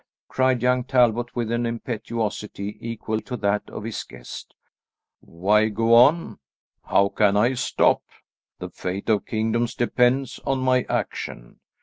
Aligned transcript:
cried 0.27 0.63
young 0.63 0.83
Talbot 0.83 1.35
with 1.35 1.51
an 1.51 1.63
impetuosity 1.67 2.75
equal 2.81 3.21
to 3.21 3.37
that 3.37 3.69
of 3.69 3.83
his 3.83 4.03
guest. 4.03 4.55
"Why 5.19 5.69
go 5.69 5.93
on; 5.93 6.39
how 6.85 7.09
can 7.09 7.37
I 7.37 7.53
stop? 7.53 8.01
The 8.57 8.71
fate 8.71 9.09
of 9.09 9.27
kingdoms 9.27 9.75
depends 9.75 10.39
on 10.43 10.57
my 10.57 10.87
action. 10.89 11.59